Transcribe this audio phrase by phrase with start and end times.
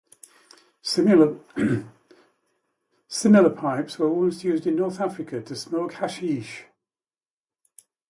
[0.81, 1.37] Similar
[3.55, 6.63] pipes were once used in North Africa to smoke hashish.